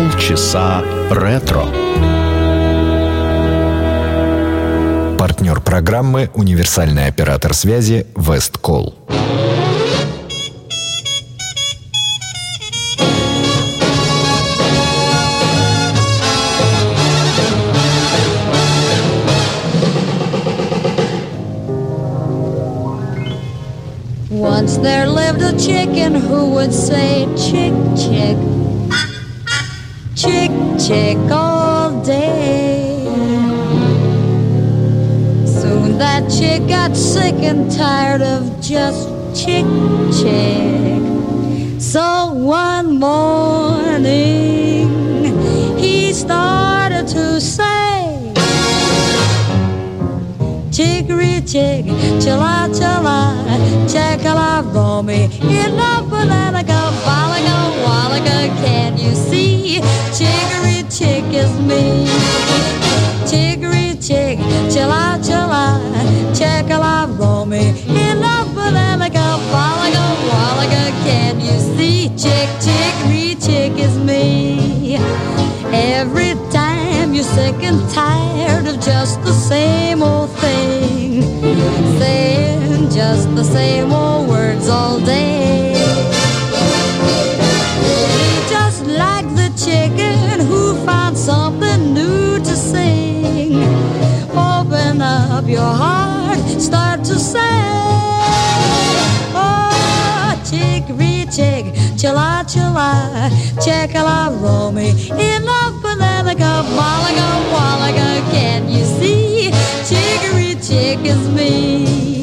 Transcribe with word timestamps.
Полчаса 0.00 0.82
ретро. 1.10 1.66
Партнер 5.18 5.60
программы 5.60 6.30
«Универсальный 6.32 7.06
оператор 7.06 7.52
связи 7.52 8.06
Весткол». 8.16 8.94
Once 24.30 24.78
there 24.78 25.06
lived 25.06 25.42
a 25.42 25.52
chicken 25.58 26.14
who 26.14 26.46
would 26.54 26.72
say 26.72 27.26
chick, 27.36 27.69
chick, 30.90 31.16
chick 31.16 31.30
all 31.30 32.02
day. 32.02 33.04
Soon 35.46 35.98
that 35.98 36.28
chick 36.28 36.66
got 36.68 36.96
sick 36.96 37.34
and 37.36 37.70
tired 37.70 38.22
of 38.22 38.60
just 38.60 39.08
chick, 39.34 39.64
chick. 40.20 41.00
So 41.80 42.32
one 42.32 42.98
morning 42.98 44.08
he 45.78 46.12
started 46.12 47.06
to 47.08 47.40
say, 47.40 48.32
Chicory 50.72 51.40
chick, 51.42 51.84
chilla 52.22 52.68
chilla, 52.78 53.36
checkala 53.86 54.62
roll 54.74 55.02
me 55.04 55.24
in 55.42 55.78
a 55.78 56.19
chick, 64.80 64.86
chilla 64.86 65.18
chilla, 65.22 65.80
checkala 66.32 67.18
roll 67.18 67.44
me 67.44 67.68
in 67.88 68.20
love 68.20 68.54
with 68.54 68.74
a 68.74 69.10
go, 69.12 69.38
balaga, 69.52 70.04
wallaga, 70.28 70.90
can 71.04 71.40
you 71.40 71.58
see? 71.76 72.08
Chick, 72.16 72.48
chicory 72.60 73.34
chick 73.36 73.78
is 73.78 73.98
me. 73.98 74.96
Every 75.72 76.34
time 76.50 77.14
you're 77.14 77.24
sick 77.24 77.62
and 77.62 77.88
tired 77.90 78.66
of 78.66 78.80
just 78.80 79.22
the 79.22 79.32
same 79.32 80.02
old 80.02 80.30
thing, 80.38 81.22
saying 81.98 82.90
just 82.90 83.34
the 83.36 83.44
same 83.44 83.92
old 83.92 84.28
words 84.28 84.68
all 84.68 84.98
day. 85.00 85.74
Just 88.48 88.86
like 88.86 89.28
the 89.36 89.50
chicken 89.56 90.46
who 90.46 90.74
found 90.86 91.16
something 91.16 91.94
new 91.94 92.19
up 95.10 95.48
your 95.48 95.72
heart, 95.82 96.38
start 96.60 97.04
to 97.04 97.18
sing. 97.18 97.42
Oh, 99.34 100.40
chick, 100.44 100.84
chilla 102.00 102.44
chilla, 102.52 103.28
checkala 103.64 104.40
roll 104.40 104.72
me 104.72 104.90
in 105.28 105.42
a 105.42 105.62
banana 105.82 106.34
cup, 106.34 106.66
wallaga. 106.66 107.28
Can 108.30 108.68
you 108.68 108.84
see? 108.84 109.50
Chicory 109.88 110.54
chick 110.66 111.00
is 111.04 111.28
me. 111.28 112.19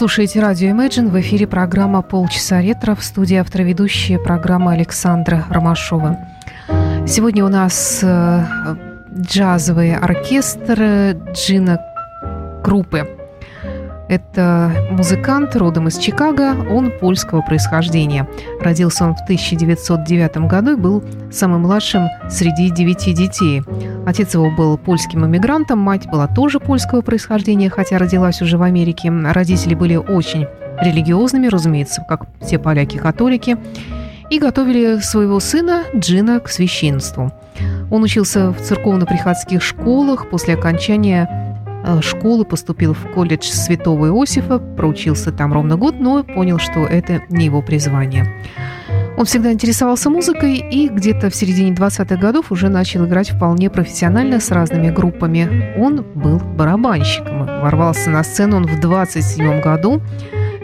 Слушаете 0.00 0.40
радио 0.40 0.70
Imagine. 0.70 1.10
В 1.10 1.20
эфире 1.20 1.46
программа 1.46 2.00
«Полчаса 2.00 2.62
ретро» 2.62 2.94
в 2.94 3.04
студии 3.04 3.36
автор-ведущая 3.36 4.18
программы 4.18 4.72
Александра 4.72 5.44
Ромашова. 5.50 6.18
Сегодня 7.06 7.44
у 7.44 7.48
нас 7.48 8.00
э, 8.02 8.44
джазовый 9.14 9.94
оркестр 9.94 11.18
Джина 11.34 11.80
Крупы. 12.64 13.19
Это 14.10 14.72
музыкант 14.90 15.54
родом 15.54 15.86
из 15.86 15.96
Чикаго, 15.96 16.66
он 16.68 16.90
польского 16.90 17.42
происхождения. 17.42 18.26
Родился 18.60 19.04
он 19.04 19.14
в 19.14 19.20
1909 19.22 20.48
году 20.48 20.72
и 20.72 20.74
был 20.74 21.04
самым 21.30 21.60
младшим 21.60 22.08
среди 22.28 22.70
девяти 22.70 23.12
детей. 23.12 23.62
Отец 24.04 24.34
его 24.34 24.50
был 24.50 24.76
польским 24.78 25.24
иммигрантом, 25.24 25.78
мать 25.78 26.08
была 26.10 26.26
тоже 26.26 26.58
польского 26.58 27.02
происхождения, 27.02 27.70
хотя 27.70 27.98
родилась 27.98 28.42
уже 28.42 28.58
в 28.58 28.62
Америке. 28.62 29.12
Родители 29.12 29.74
были 29.74 29.94
очень 29.94 30.48
религиозными, 30.80 31.46
разумеется, 31.46 32.04
как 32.08 32.26
все 32.40 32.58
поляки-католики, 32.58 33.58
и 34.28 34.40
готовили 34.40 34.98
своего 34.98 35.38
сына 35.38 35.84
Джина 35.94 36.40
к 36.40 36.48
священству. 36.48 37.30
Он 37.92 38.02
учился 38.02 38.50
в 38.50 38.60
церковно-приходских 38.60 39.62
школах 39.62 40.30
после 40.30 40.54
окончания 40.54 41.49
школы, 42.00 42.44
поступил 42.44 42.94
в 42.94 43.12
колледж 43.12 43.48
Святого 43.48 44.06
Иосифа, 44.06 44.58
проучился 44.58 45.32
там 45.32 45.52
ровно 45.52 45.76
год, 45.76 45.96
но 45.98 46.24
понял, 46.24 46.58
что 46.58 46.80
это 46.80 47.22
не 47.28 47.46
его 47.46 47.62
призвание. 47.62 48.26
Он 49.20 49.26
всегда 49.26 49.52
интересовался 49.52 50.08
музыкой 50.08 50.56
и 50.56 50.88
где-то 50.88 51.28
в 51.28 51.34
середине 51.34 51.72
20-х 51.72 52.16
годов 52.16 52.50
уже 52.52 52.70
начал 52.70 53.04
играть 53.04 53.30
вполне 53.30 53.68
профессионально 53.68 54.40
с 54.40 54.50
разными 54.50 54.88
группами. 54.88 55.74
Он 55.78 56.06
был 56.14 56.38
барабанщиком. 56.38 57.44
Ворвался 57.44 58.08
на 58.08 58.22
сцену 58.24 58.56
он 58.56 58.66
в 58.66 58.80
27 58.80 59.60
году, 59.60 60.00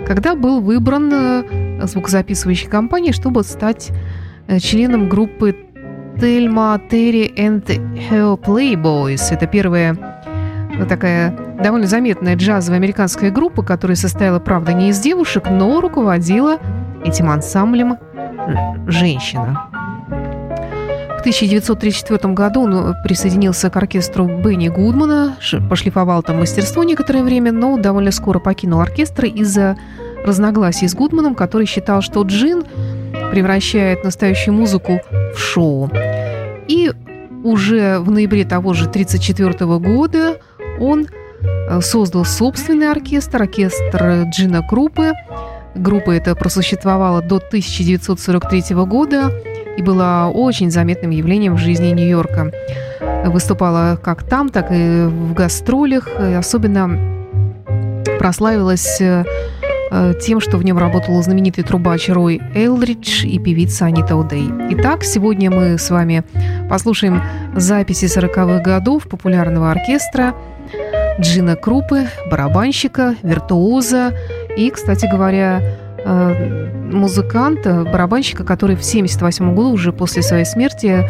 когда 0.06 0.34
был 0.34 0.62
выбран 0.62 1.12
э, 1.12 1.86
звукозаписывающей 1.86 2.68
компанией, 2.68 3.12
чтобы 3.12 3.44
стать 3.44 3.90
э, 4.48 4.58
членом 4.58 5.10
группы 5.10 5.54
Тельма 6.18 6.80
Терри 6.90 7.30
and 7.36 7.66
Her 8.10 8.40
Playboys. 8.40 9.30
Это 9.30 9.46
первая 9.46 10.15
такая 10.84 11.34
довольно 11.62 11.86
заметная 11.86 12.36
джазовая 12.36 12.78
американская 12.78 13.30
группа, 13.30 13.62
которая 13.62 13.96
состояла, 13.96 14.38
правда, 14.38 14.72
не 14.72 14.90
из 14.90 14.98
девушек, 15.00 15.44
но 15.48 15.80
руководила 15.80 16.58
этим 17.04 17.30
ансамблем 17.30 17.96
женщина. 18.86 19.68
В 21.16 21.20
1934 21.26 22.34
году 22.34 22.62
он 22.62 22.94
присоединился 23.02 23.68
к 23.68 23.76
оркестру 23.76 24.26
Бенни 24.26 24.68
Гудмана, 24.68 25.36
пошлифовал 25.68 26.22
там 26.22 26.38
мастерство 26.38 26.84
некоторое 26.84 27.24
время, 27.24 27.50
но 27.50 27.76
довольно 27.78 28.12
скоро 28.12 28.38
покинул 28.38 28.80
оркестр 28.80 29.24
из-за 29.24 29.76
разногласий 30.24 30.86
с 30.86 30.94
Гудманом, 30.94 31.34
который 31.34 31.66
считал, 31.66 32.00
что 32.00 32.22
джин 32.22 32.64
превращает 33.32 34.04
настоящую 34.04 34.54
музыку 34.54 35.00
в 35.34 35.38
шоу. 35.38 35.90
И 36.68 36.92
уже 37.42 37.98
в 38.00 38.10
ноябре 38.10 38.44
того 38.44 38.72
же 38.74 38.86
1934 38.88 39.78
года 39.78 40.36
он 40.80 41.06
э, 41.42 41.80
создал 41.80 42.24
собственный 42.24 42.90
оркестр, 42.90 43.42
оркестр 43.42 44.24
Джина 44.30 44.62
Крупы. 44.62 45.12
Группа 45.74 46.10
эта 46.10 46.34
просуществовала 46.34 47.20
до 47.22 47.36
1943 47.36 48.74
года. 48.84 49.30
и 49.76 49.82
была 49.82 50.30
очень 50.30 50.70
заметным 50.70 51.10
явлением 51.10 51.54
в 51.54 51.58
жизни 51.58 51.88
Нью-Йорка. 51.88 52.50
Выступала 53.26 53.98
как 54.02 54.22
там, 54.22 54.48
так 54.48 54.68
и 54.70 55.04
в 55.04 55.34
гастролях. 55.34 56.08
Особенно 56.18 57.16
прославилась 58.18 59.00
э, 59.00 59.24
тем, 60.20 60.40
что 60.40 60.58
в 60.58 60.64
нем 60.64 60.78
работал 60.78 61.22
знаменитый 61.22 61.64
трубач 61.64 62.08
Рой 62.08 62.40
Эйлридж 62.54 63.24
и 63.24 63.38
певица 63.38 63.86
Анита 63.86 64.16
Удей. 64.16 64.50
Итак, 64.70 65.04
сегодня 65.04 65.50
мы 65.50 65.78
с 65.78 65.90
вами 65.90 66.24
послушаем 66.68 67.22
записи 67.54 68.06
40-х 68.06 68.62
годов 68.62 69.04
популярного 69.08 69.70
оркестра 69.70 70.34
Джина 71.20 71.56
Крупы, 71.56 72.06
барабанщика, 72.30 73.14
виртуоза 73.22 74.12
и, 74.56 74.70
кстати 74.70 75.06
говоря, 75.06 75.62
э, 75.98 76.70
музыканта, 76.90 77.84
барабанщика, 77.84 78.44
который 78.44 78.76
в 78.76 78.80
1978 78.80 79.54
году, 79.54 79.70
уже 79.70 79.92
после 79.92 80.22
своей 80.22 80.44
смерти, 80.44 81.04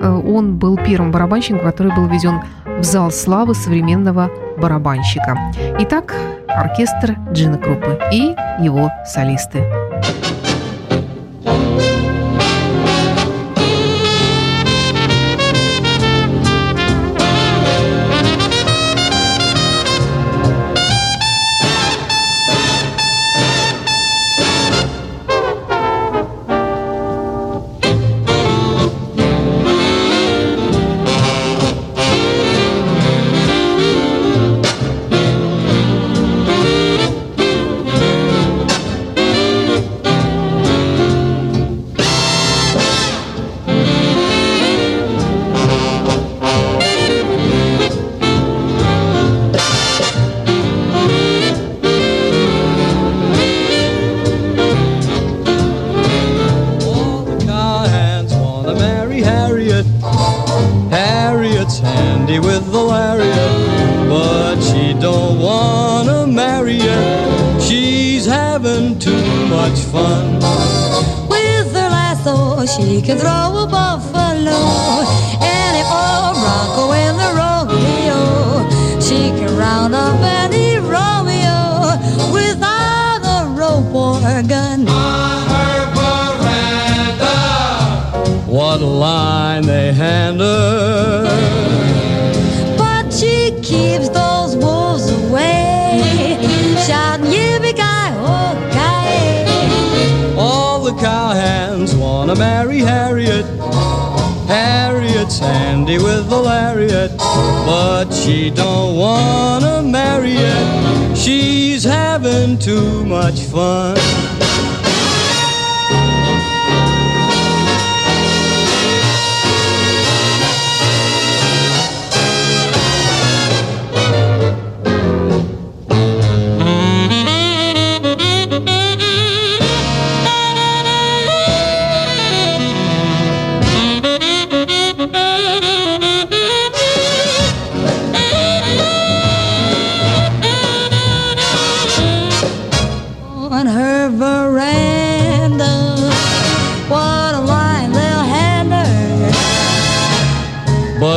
он 0.00 0.58
был 0.58 0.76
первым 0.76 1.12
барабанщиком, 1.12 1.60
который 1.60 1.94
был 1.94 2.08
введен 2.08 2.40
в 2.78 2.82
зал 2.82 3.10
славы 3.10 3.54
современного 3.54 4.30
барабанщика. 4.58 5.38
Итак, 5.80 6.14
оркестр 6.48 7.16
Джина 7.32 7.58
Крупы 7.58 7.98
и 8.12 8.34
его 8.62 8.90
солисты. 9.06 9.64
What 88.74 88.82
a 88.82 88.86
line 88.86 89.62
they 89.62 89.92
hand 89.92 90.40
her. 90.40 91.22
But 92.76 93.12
she 93.12 93.52
keeps 93.62 94.08
those 94.08 94.56
wolves 94.56 95.08
away. 95.12 96.02
Shouting, 96.84 97.26
yippee-ki-yay, 97.26 98.16
All 100.36 100.82
the 100.82 100.90
cowhands 100.90 101.94
wanna 101.94 102.34
marry 102.34 102.80
Harriet. 102.80 103.46
Harriet's 104.48 105.38
handy 105.38 105.98
with 105.98 106.28
the 106.28 106.40
lariat, 106.40 107.16
but 107.16 108.12
she 108.12 108.50
don't 108.50 108.96
wanna 108.96 109.82
marry 109.84 110.34
it. 110.34 111.16
She's 111.16 111.84
having 111.84 112.58
too 112.58 113.04
much 113.04 113.38
fun. 113.38 113.96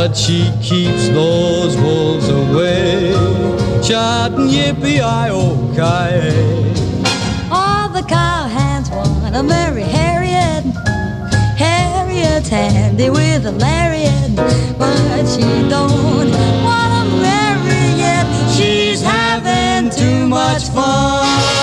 But 0.07 0.15
she 0.15 0.49
keeps 0.61 1.09
those 1.09 1.75
wolves 1.75 2.29
away, 2.29 3.11
shouting 3.83 4.47
yippee-i-oh-ki. 4.47 5.81
All 7.51 7.89
the 7.89 8.03
cowhands 8.03 8.89
wanna 8.89 9.43
marry 9.43 9.81
Harriet. 9.81 10.63
Harriet's 11.57 12.47
handy 12.47 13.09
with 13.09 13.47
a 13.47 13.51
lariat, 13.51 14.33
but 14.77 15.25
she 15.25 15.67
don't 15.67 16.31
wanna 16.63 17.03
marry 17.21 17.99
yet. 17.99 18.25
She's 18.55 19.01
having 19.01 19.89
too 19.89 20.25
much 20.25 20.69
fun. 20.69 21.56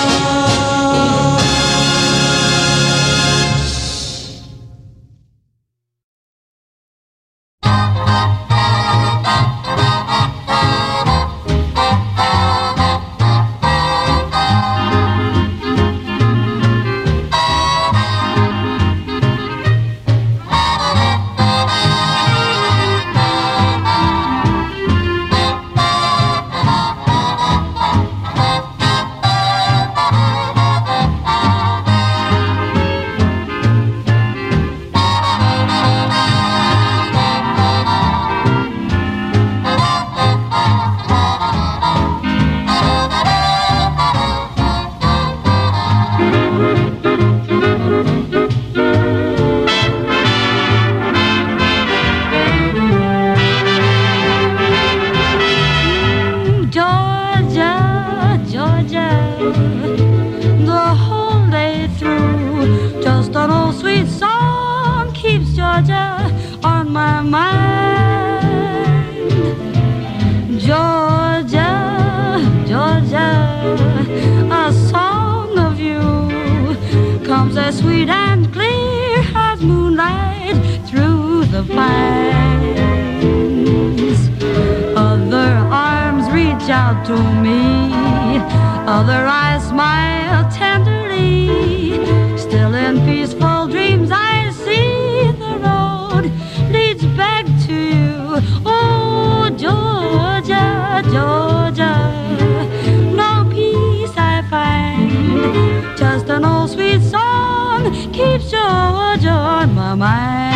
Keeps 108.45 109.27
on 109.27 109.75
my 109.75 109.95
mind. 109.95 110.54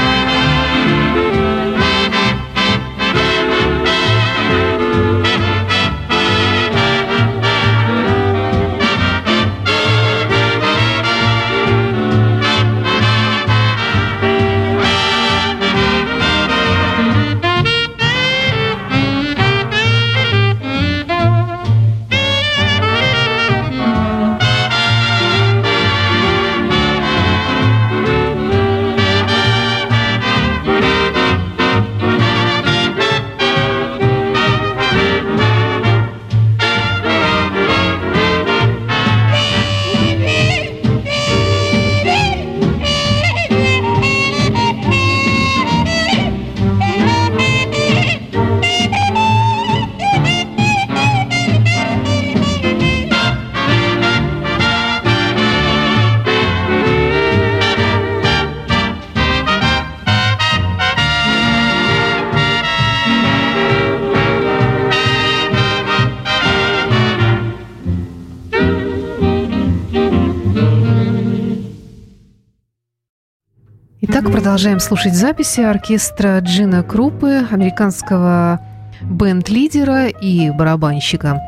Продолжаем 74.58 74.80
слушать 74.80 75.14
записи 75.14 75.60
оркестра 75.60 76.40
Джина 76.40 76.82
Крупы, 76.82 77.46
американского 77.48 78.58
бенд-лидера 79.02 80.08
и 80.08 80.50
барабанщика. 80.50 81.40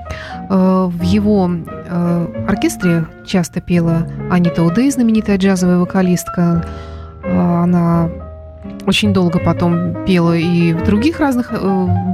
Э, 0.49 0.89
В 0.89 1.03
его 1.03 1.51
э, 1.51 2.45
оркестре 2.47 3.07
часто 3.27 3.61
пела 3.61 4.07
Анита 4.31 4.63
Удей, 4.63 4.89
знаменитая 4.93 5.39
джазовая 5.39 5.79
вокалистка. 5.79 6.65
Э, 7.25 7.63
Она 7.65 8.11
очень 8.87 9.13
долго 9.13 9.41
потом 9.41 10.05
пела 10.05 10.37
и 10.37 10.73
в 10.73 10.85
других 10.85 11.19
разных 11.19 11.51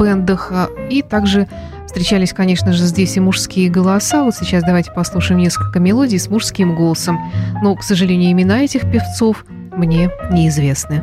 бендах, 0.01 0.51
и 0.89 1.03
также 1.03 1.47
встречались, 1.85 2.33
конечно 2.33 2.73
же, 2.73 2.85
здесь 2.85 3.19
и 3.19 3.21
мужские 3.21 3.69
голоса. 3.69 4.25
Вот 4.25 4.35
сейчас 4.35 4.65
давайте 4.65 4.93
послушаем 4.93 5.43
несколько 5.43 5.79
мелодий 5.79 6.19
с 6.19 6.31
мужским 6.31 6.75
голосом. 6.75 7.21
Но, 7.63 7.75
к 7.77 7.83
сожалению, 7.83 8.33
имена 8.33 8.61
этих 8.61 8.91
певцов 8.91 9.45
мне 9.77 10.11
неизвестны. 10.31 11.03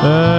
and 0.03 0.32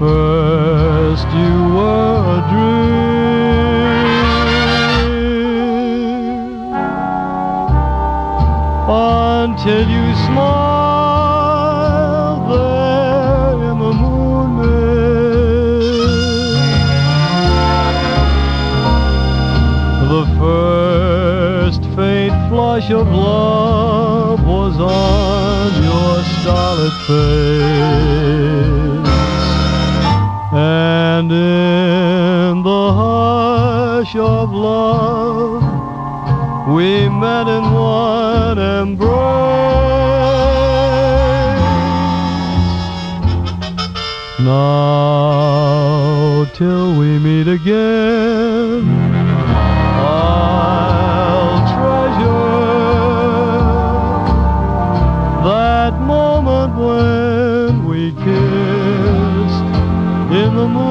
first 0.00 1.28
you 1.28 1.54
were 1.76 2.20
a 2.36 2.40
dream 2.50 2.80
until 8.88 9.84
you 9.94 10.04
smiled 10.24 11.20
there 12.50 13.56
in 13.70 13.76
the 13.84 13.92
moon 14.02 14.48
mist. 14.56 14.80
The 20.14 20.24
first 20.40 21.82
faint 21.94 22.36
flush 22.48 22.88
of 22.90 23.06
love 23.08 24.40
was 24.46 24.76
on 24.80 25.68
your 25.88 26.24
starlit 26.40 26.96
face, 27.06 28.99
and 30.60 31.32
in 31.32 32.62
the 32.62 32.92
hush 32.92 34.14
of 34.16 34.52
love 34.52 35.62
we 36.74 37.08
met 37.08 37.48
in 37.48 37.64
one 37.72 38.58
embrace. 38.58 39.10
Now, 44.40 45.64
till 46.54 46.98
we 46.98 47.18
meet 47.18 47.48
again, 47.48 48.84
I'll 50.12 51.58
treasure 51.74 52.50
that 55.48 55.94
moment 56.00 56.72
when 56.76 57.29
the. 60.68 60.89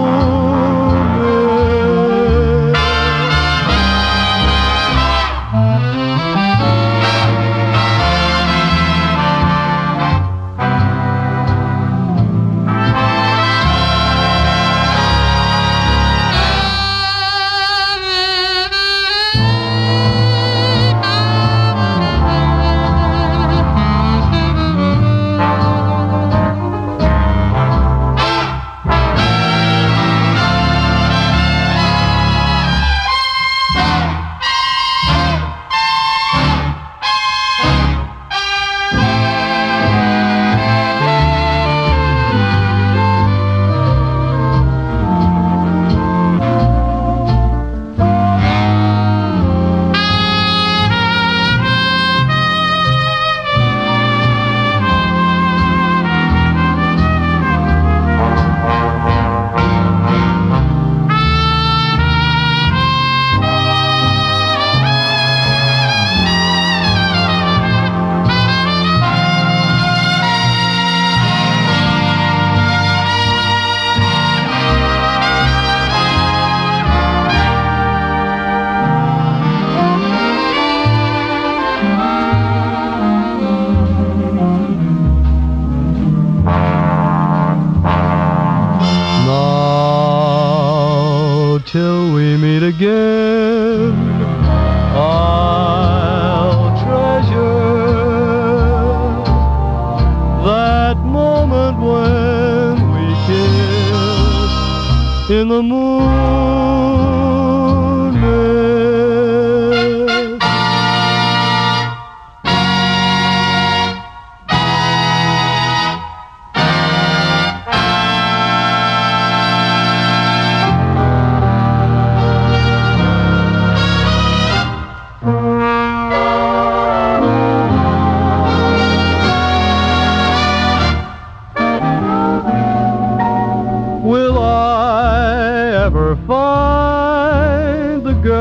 Minimum. 105.39 105.78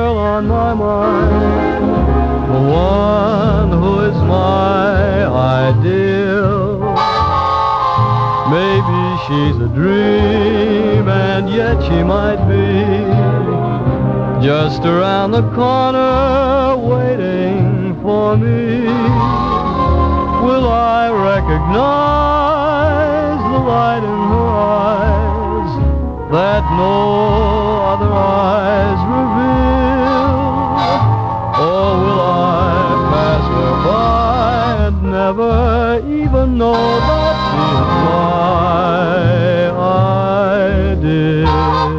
Girl 0.08 0.18
on 0.18 0.48
my 0.48 0.72
mind? 0.74 1.84
The 2.52 2.60
one 2.72 3.70
who 3.72 4.00
is 4.00 4.16
my 4.24 5.26
ideal. 5.68 6.78
Maybe 8.56 9.00
she's 9.26 9.56
a 9.60 9.68
dream, 9.68 11.08
and 11.08 11.50
yet 11.50 11.82
she 11.82 12.02
might 12.02 12.40
be 12.48 12.84
just 14.44 14.84
around 14.84 15.32
the 15.32 15.42
corner 15.54 16.76
waiting 16.76 18.00
for 18.00 18.36
me. 18.36 18.86
Will 20.46 20.68
I 20.68 21.10
recognize 21.32 21.78
the 23.52 23.60
light 23.72 24.04
in 24.12 24.20
her 24.32 24.50
eyes 24.80 25.72
that 26.32 26.64
no 26.82 26.96
other 27.92 28.12
eyes 28.12 29.17
I'd 33.90 35.02
never 35.02 36.00
even 36.06 36.58
know 36.58 36.74
that 36.74 37.36
is 37.64 37.80
why 38.04 39.70
I 39.76 40.94
did. 41.00 41.97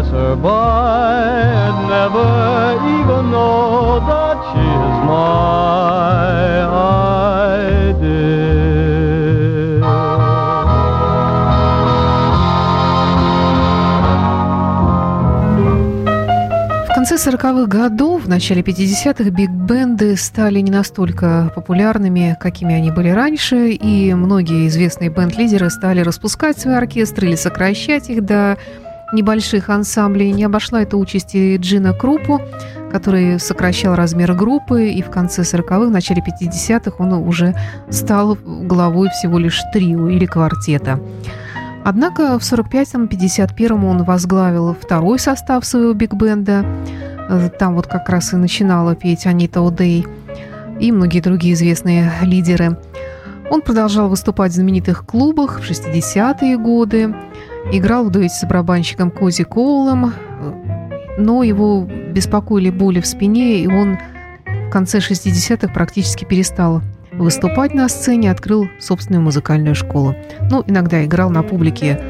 I 0.00 0.02
pass 0.02 0.12
her 0.12 0.36
by 0.36 1.42
and 1.66 1.88
never 1.88 2.30
even 3.00 3.30
know 3.30 4.00
that 4.08 4.36
she 4.48 4.60
is 4.60 4.96
my 5.06 6.64
ideal? 7.60 8.20
В 16.86 16.94
конце 16.94 17.16
40-х 17.16 17.66
годов, 17.66 18.24
в 18.24 18.28
начале 18.28 18.62
50-х 18.62 19.30
биг-бенды 19.30 20.16
стали 20.16 20.60
не 20.60 20.70
настолько 20.70 21.52
популярными, 21.54 22.36
какими 22.40 22.74
они 22.74 22.90
были 22.90 23.10
раньше, 23.10 23.70
и 23.70 24.14
многие 24.14 24.66
известные 24.68 25.10
бенд-лидеры 25.10 25.68
стали 25.70 26.00
распускать 26.00 26.58
свои 26.58 26.74
оркестры 26.74 27.28
или 27.28 27.36
сокращать 27.36 28.08
их 28.08 28.24
до 28.24 28.56
небольших 29.12 29.68
ансамблей. 29.68 30.32
Не 30.32 30.44
обошла 30.44 30.82
это 30.82 30.96
участи 30.96 31.56
Джина 31.56 31.92
Крупу, 31.92 32.40
который 32.90 33.38
сокращал 33.38 33.94
размер 33.94 34.34
группы, 34.34 34.88
и 34.88 35.02
в 35.02 35.10
конце 35.10 35.42
40-х, 35.42 35.80
в 35.80 35.90
начале 35.90 36.22
50-х 36.22 36.96
он 36.98 37.12
уже 37.12 37.54
стал 37.88 38.36
главой 38.44 39.08
всего 39.10 39.38
лишь 39.38 39.60
трио 39.72 40.08
или 40.08 40.26
квартета. 40.26 41.00
Однако 41.84 42.38
в 42.38 42.42
45-51 42.42 43.72
он 43.72 44.04
возглавил 44.04 44.74
второй 44.74 45.18
состав 45.18 45.64
своего 45.64 45.92
биг-бенда. 45.94 46.64
Э, 47.28 47.48
Там 47.58 47.74
вот 47.74 47.86
как 47.86 48.08
раз 48.08 48.32
и 48.34 48.36
начинала 48.36 48.94
петь 48.94 49.26
Анита 49.26 49.62
Удей 49.62 50.06
и 50.78 50.92
многие 50.92 51.20
другие 51.20 51.54
известные 51.54 52.12
лидеры. 52.22 52.76
Он 53.50 53.62
продолжал 53.62 54.08
выступать 54.08 54.52
в 54.52 54.54
знаменитых 54.54 55.04
клубах 55.04 55.60
в 55.60 55.68
60-е 55.68 56.56
годы, 56.56 57.14
играл 57.72 58.04
в 58.04 58.10
дуэте 58.10 58.34
с 58.34 58.44
барабанщиком 58.44 59.10
Кози 59.10 59.44
Коулом, 59.44 60.12
но 61.18 61.42
его 61.42 61.86
беспокоили 62.12 62.70
боли 62.70 63.00
в 63.00 63.06
спине, 63.06 63.60
и 63.60 63.66
он 63.66 63.98
в 64.46 64.70
конце 64.70 64.98
60-х 64.98 65.72
практически 65.72 66.24
перестал 66.24 66.82
выступать 67.12 67.74
на 67.74 67.88
сцене, 67.88 68.30
открыл 68.30 68.68
собственную 68.78 69.22
музыкальную 69.22 69.74
школу. 69.74 70.14
Ну, 70.50 70.64
иногда 70.66 71.04
играл 71.04 71.30
на 71.30 71.42
публике 71.42 72.00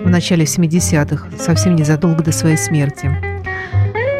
в 0.00 0.08
начале 0.08 0.44
70-х, 0.44 1.26
совсем 1.38 1.76
незадолго 1.76 2.22
до 2.22 2.32
своей 2.32 2.56
смерти. 2.56 3.10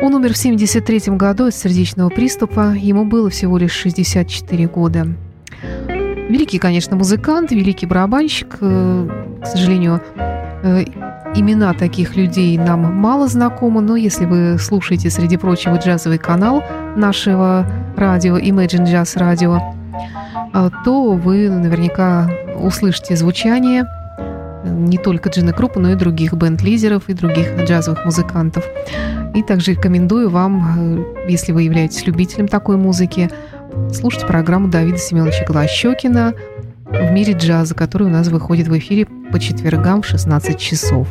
Он 0.03 0.15
умер 0.15 0.35
в 0.35 0.37
73 0.37 1.15
году 1.17 1.47
от 1.47 1.55
сердечного 1.55 2.11
приступа, 2.11 2.75
ему 2.75 3.05
было 3.05 3.31
всего 3.31 3.57
лишь 3.59 3.73
64 3.73 4.67
года. 4.67 5.07
Великий, 6.29 6.59
конечно, 6.59 6.97
музыкант, 6.97 7.53
великий 7.53 7.87
барабанщик. 7.87 8.57
Э, 8.61 9.09
К 9.43 9.47
сожалению, 9.47 10.01
э, 10.17 10.34
имена 11.35 11.75
таких 11.75 12.17
людей 12.17 12.57
нам 12.57 12.95
мало 12.95 13.29
знакомы, 13.29 13.81
но 13.81 13.97
если 13.97 14.25
вы 14.25 14.59
слушаете, 14.59 15.11
среди 15.11 15.37
прочего, 15.37 15.77
джазовый 15.77 16.19
канал 16.19 16.63
нашего 16.97 17.67
радио 17.97 18.39
Imagine 18.39 18.85
Jazz 18.87 19.17
Radio, 19.17 19.61
э, 20.53 20.71
то 20.85 21.13
вы 21.13 21.49
наверняка 21.49 22.31
услышите 22.59 23.17
звучание 23.17 23.85
не 24.65 24.97
только 24.97 25.29
Джина 25.29 25.53
Крупа, 25.53 25.79
но 25.81 25.91
и 25.91 25.95
других 25.95 26.33
бенд-лидеров 26.33 27.09
и 27.09 27.13
других 27.13 27.55
джазовых 27.65 28.05
музыкантов. 28.05 28.65
И 29.35 29.43
также 29.43 29.73
рекомендую 29.73 30.31
вам, 30.31 31.05
э, 31.27 31.29
если 31.29 31.53
вы 31.53 31.63
являетесь 31.63 32.07
любителем 32.07 32.49
такой 32.49 32.77
музыки, 32.77 33.31
слушать 33.93 34.27
программу 34.27 34.69
Давида 34.69 34.99
Семеновича 34.99 35.45
Голощекина 35.47 36.35
«В 37.01 37.11
мире 37.11 37.35
джаза», 37.35 37.75
которая 37.75 38.09
у 38.09 38.13
нас 38.13 38.29
выходит 38.29 38.69
в 38.69 38.79
эфире 38.79 39.07
по 39.33 39.41
четвергам 39.41 40.03
в 40.03 40.07
16 40.07 40.59
часов. 40.59 41.09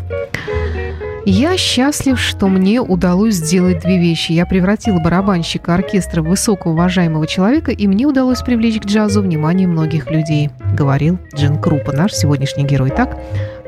Я 1.25 1.57
счастлив, 1.57 2.19
что 2.19 2.47
мне 2.47 2.81
удалось 2.81 3.35
сделать 3.35 3.81
две 3.81 3.97
вещи. 3.97 4.33
Я 4.33 4.45
превратила 4.45 4.99
барабанщика 4.99 5.73
оркестра 5.73 6.21
в 6.21 6.27
высокоуважаемого 6.27 7.27
человека, 7.27 7.71
и 7.71 7.87
мне 7.87 8.05
удалось 8.05 8.41
привлечь 8.41 8.81
к 8.81 8.85
джазу 8.85 9.21
внимание 9.21 9.67
многих 9.67 10.11
людей, 10.11 10.49
говорил 10.73 11.19
Джин 11.33 11.57
Крупа, 11.59 11.93
наш 11.93 12.13
сегодняшний 12.13 12.65
герой. 12.65 12.89
Так, 12.89 13.17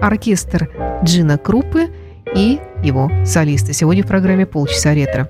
оркестр 0.02 0.70
Джина 1.04 1.38
Крупы 1.38 1.88
и 2.36 2.60
его 2.84 3.10
солисты. 3.26 3.72
Сегодня 3.72 4.04
в 4.04 4.08
программе 4.08 4.46
«Полчаса 4.46 4.94
ретро». 4.94 5.30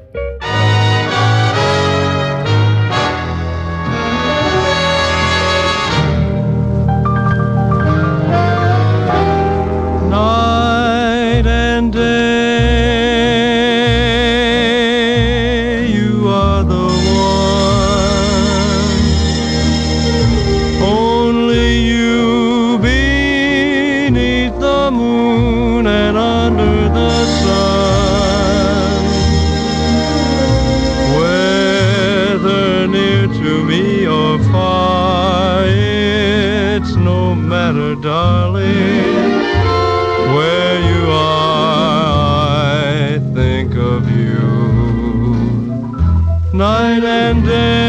night 46.55 47.03
and 47.03 47.43
day. 47.43 47.84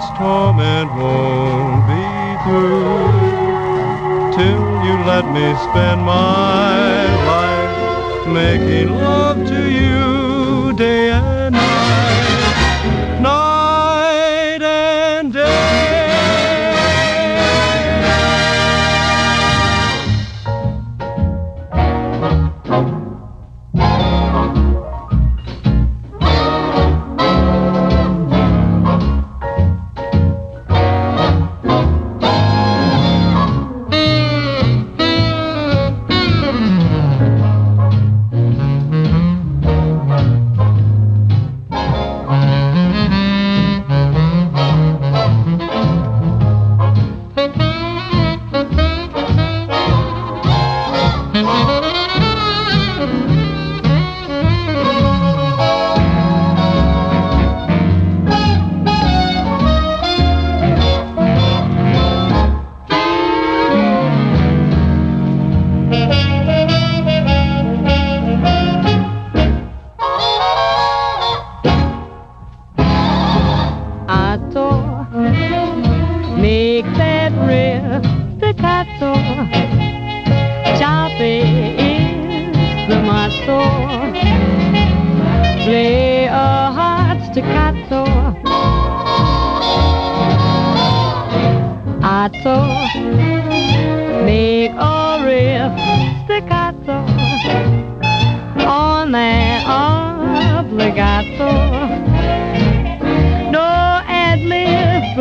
its 0.00 0.08
torment 0.16 0.90
won't 0.94 1.86
be 1.86 2.34
through 2.42 4.32
till 4.34 4.82
you 4.82 4.96
let 5.04 5.26
me 5.26 5.54
spend 5.68 6.02
my 6.02 7.04
life 7.26 8.26
making 8.28 8.94
love 8.94 9.36
to 9.46 9.60
you 9.70 10.72
day 10.72 11.10
and 11.10 11.39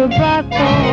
back. 0.08 0.88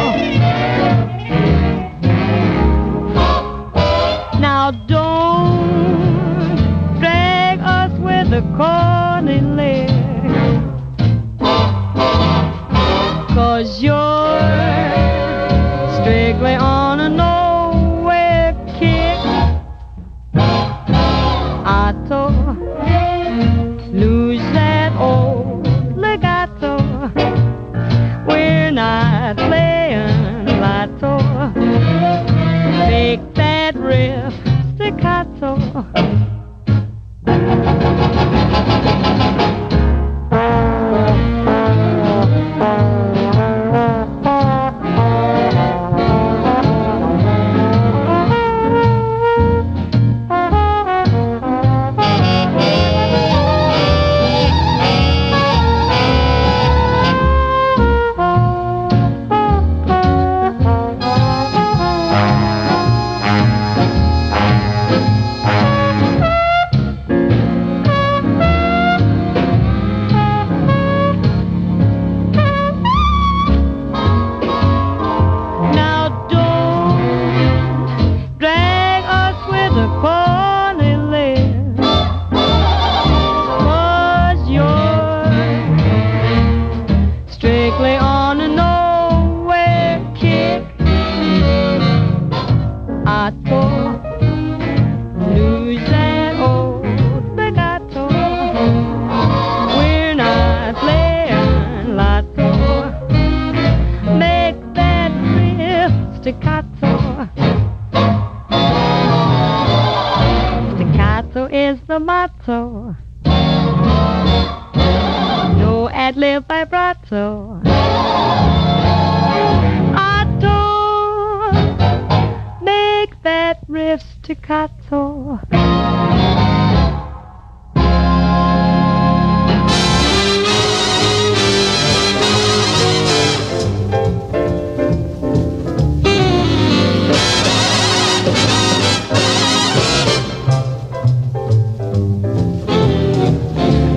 Staccato. 124.26 125.38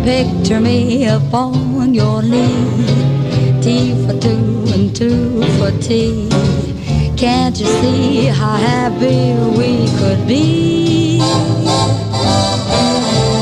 Picture 0.03 0.59
me 0.59 1.07
upon 1.07 1.95
your 1.95 2.21
knee, 2.21 3.61
T 3.61 3.95
for 4.05 4.13
two 4.19 4.63
and 4.73 4.95
two 4.95 5.41
for 5.57 5.71
tea. 5.81 6.29
Can't 7.19 7.59
you 7.59 7.65
see 7.65 8.25
how 8.27 8.55
happy 8.55 9.33
we 9.57 9.85
could 9.99 10.25
be? 10.25 11.19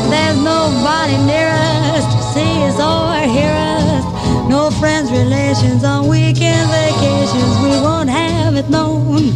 There's 0.10 0.40
nobody 0.42 1.16
near 1.28 1.50
us 1.52 2.04
to 2.12 2.20
see 2.34 2.64
us 2.64 2.80
or 2.80 3.22
hear 3.30 3.54
us. 3.54 4.50
No 4.50 4.72
friends, 4.72 5.12
relations 5.12 5.84
on 5.84 6.08
weekend 6.08 6.68
vacations. 6.72 7.60
We 7.62 7.70
won't 7.70 8.10
have 8.10 8.56
it 8.56 8.68
known. 8.68 9.34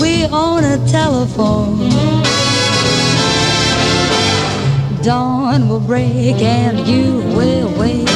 We 0.00 0.24
own 0.32 0.64
a 0.64 0.78
telephone. 0.88 1.90
Dawn 5.02 5.68
will 5.68 5.80
break 5.80 6.40
and 6.40 6.88
you 6.88 7.18
will 7.36 7.68
wait 7.78 8.08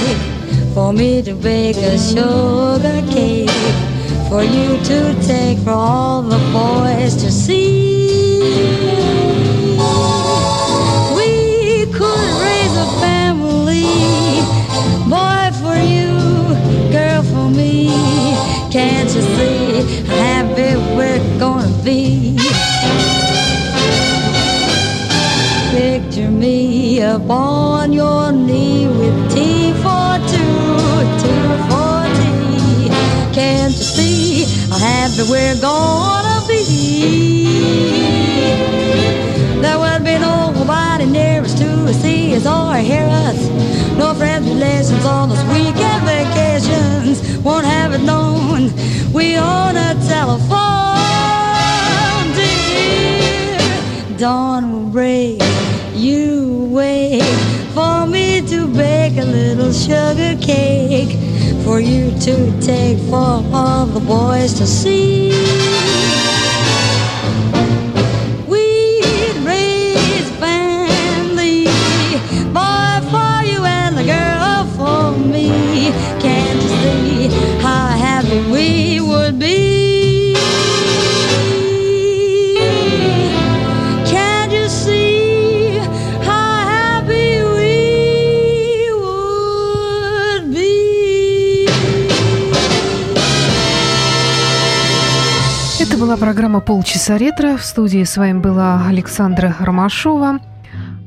for 0.73 0.95
me 0.95 1.21
to 1.21 1.35
bake 1.35 1.77
a 1.77 1.99
sugar 1.99 2.98
for 4.29 4.43
you 4.43 4.77
to 4.85 5.15
take 5.23 5.59
for 5.59 5.71
all 5.71 6.21
the 6.21 6.39
boys 6.53 7.15
to 7.17 7.31
see. 7.33 8.41
We 11.17 11.87
could 11.87 12.31
raise 12.45 12.77
a 12.77 12.89
family, 13.01 13.89
boy 15.09 15.49
for 15.63 15.79
you, 15.95 16.13
girl 16.93 17.23
for 17.23 17.49
me. 17.49 17.89
Can't 18.71 19.09
you 19.15 19.23
see 19.23 20.03
how 20.05 20.17
happy 20.17 20.77
we're 20.95 21.39
gonna 21.39 21.83
be? 21.83 22.37
Picture 25.71 26.31
me 26.31 27.01
upon 27.01 27.95
your 27.95 28.33
knee 28.33 28.89
with 28.89 29.33
happy 35.19 35.31
we're 35.31 35.61
gonna 35.61 36.47
be? 36.47 37.45
There 39.61 39.79
will 39.79 40.01
be 40.01 40.19
nobody 40.19 41.07
near 41.07 41.43
us 41.43 41.55
to 41.59 41.93
see 41.95 42.37
us 42.37 42.47
or 42.47 42.77
hear 42.77 43.07
us. 43.07 43.49
No 43.97 44.15
friends, 44.15 44.49
relations 44.49 45.05
on 45.05 45.29
those 45.29 45.45
weekend 45.45 46.05
vacations. 46.05 47.39
Won't 47.39 47.67
have 47.67 47.93
it 47.93 48.03
known. 48.03 48.73
We 49.13 49.37
own 49.37 49.77
a 49.77 49.95
telephone, 50.07 50.57
dear. 52.35 53.59
Dawn 54.19 54.73
will 54.73 54.91
break. 54.91 55.43
You 55.95 56.69
wait 56.71 57.23
for 57.75 58.07
me 58.07 58.41
to 58.49 58.67
bake 58.69 59.17
a 59.19 59.25
little 59.25 59.73
sugar 59.73 60.37
cake 60.41 61.28
for 61.69 61.81
you 61.81 62.11
to 62.19 62.35
take 62.63 62.97
for 63.11 63.45
all 63.53 63.85
the 63.85 64.01
boys 64.01 64.55
to 64.55 64.67
see. 64.67 66.28
Программа 96.29 96.61
«Полчаса 96.61 97.17
ретро». 97.17 97.57
В 97.57 97.65
студии 97.65 98.05
с 98.05 98.19
вами 98.19 98.39
была 98.39 98.87
Александра 98.87 99.57
Ромашова. 99.59 100.41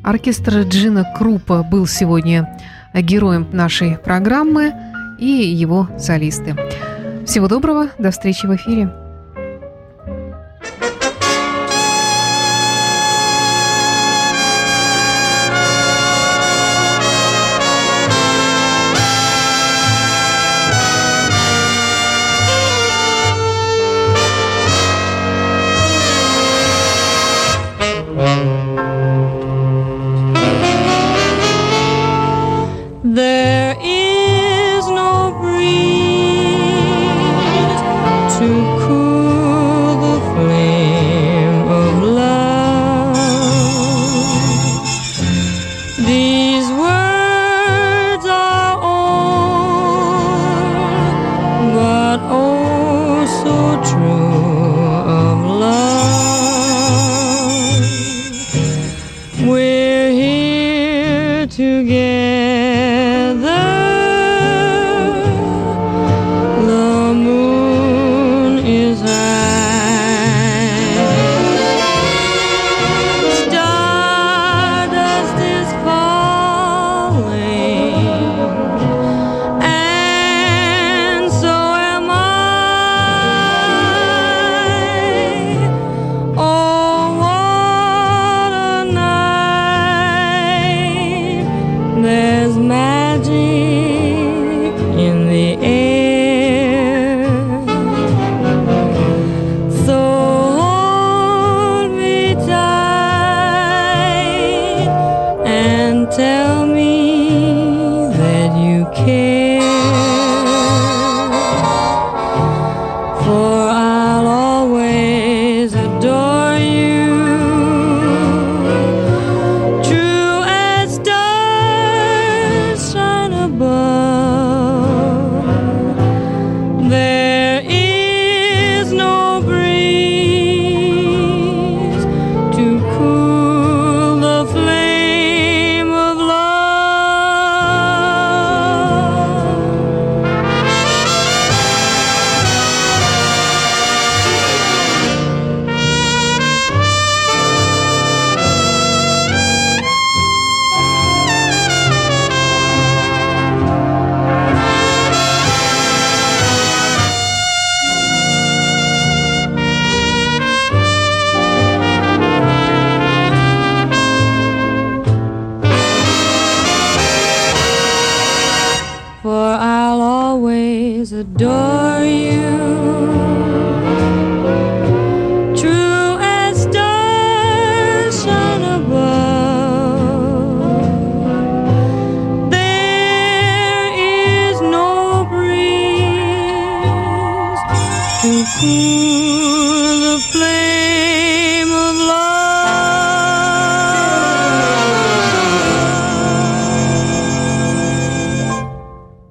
Оркестр 0.03 0.61
Джина 0.61 1.05
Крупа 1.15 1.61
был 1.61 1.85
сегодня 1.85 2.57
героем 2.91 3.47
нашей 3.51 3.99
программы 3.99 4.73
и 5.19 5.27
его 5.27 5.87
солисты. 5.99 6.55
Всего 7.27 7.47
доброго, 7.47 7.89
до 7.99 8.09
встречи 8.09 8.47
в 8.47 8.55
эфире. 8.55 9.00